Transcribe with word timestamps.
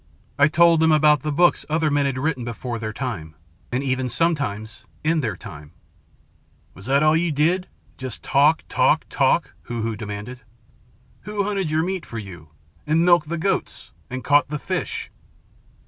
I 0.39 0.47
told 0.47 0.79
them 0.79 0.91
about 0.91 1.21
the 1.21 1.31
books 1.31 1.63
other 1.69 1.91
men 1.91 2.07
had 2.07 2.17
written 2.17 2.43
before 2.43 2.79
their 2.79 2.91
time, 2.91 3.35
and 3.71 3.83
even, 3.83 4.09
sometimes, 4.09 4.87
in 5.03 5.19
their 5.19 5.37
time" 5.37 5.73
"Was 6.73 6.87
that 6.87 7.03
all 7.03 7.15
you 7.15 7.31
did? 7.31 7.67
just 7.99 8.23
talk, 8.23 8.63
talk, 8.67 9.05
talk?" 9.11 9.53
Hoo 9.65 9.83
Hoo 9.83 9.95
demanded. 9.95 10.41
"Who 11.25 11.43
hunted 11.43 11.69
your 11.69 11.83
meat 11.83 12.03
for 12.07 12.17
you? 12.17 12.49
and 12.87 13.05
milked 13.05 13.29
the 13.29 13.37
goats? 13.37 13.91
and 14.09 14.23
caught 14.23 14.47
the 14.49 14.57
fish?" 14.57 15.11